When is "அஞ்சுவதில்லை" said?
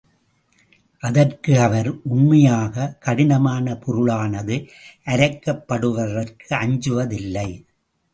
6.61-7.47